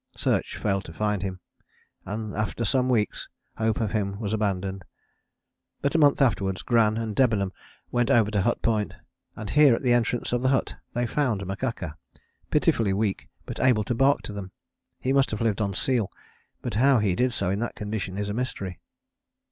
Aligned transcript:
Search 0.17 0.57
failed 0.57 0.83
to 0.85 0.93
find 0.93 1.21
him 1.21 1.41
and, 2.07 2.33
after 2.33 2.65
some 2.65 2.89
weeks, 2.89 3.29
hope 3.57 3.79
of 3.79 3.91
him 3.91 4.19
was 4.19 4.33
abandoned. 4.33 4.83
But 5.83 5.93
a 5.93 5.99
month 5.99 6.23
afterwards 6.23 6.63
Gran 6.63 6.97
and 6.97 7.15
Debenham 7.15 7.53
went 7.91 8.09
over 8.09 8.31
to 8.31 8.41
Hut 8.41 8.63
Point, 8.63 8.95
and 9.35 9.51
here 9.51 9.75
at 9.75 9.83
the 9.83 9.93
entrance 9.93 10.33
of 10.33 10.41
the 10.41 10.49
hut 10.49 10.75
they 10.95 11.05
found 11.05 11.45
Makaka, 11.45 11.97
pitifully 12.49 12.93
weak 12.93 13.29
but 13.45 13.59
able 13.59 13.83
to 13.83 13.93
bark 13.93 14.23
to 14.23 14.33
them. 14.33 14.51
He 14.97 15.13
must 15.13 15.29
have 15.29 15.39
lived 15.41 15.61
on 15.61 15.75
seal, 15.75 16.11
but 16.63 16.73
how 16.73 16.97
he 16.97 17.15
did 17.15 17.31
so 17.31 17.51
in 17.51 17.59
that 17.59 17.75
condition 17.75 18.17
is 18.17 18.27
a 18.27 18.33
mystery. 18.33 18.79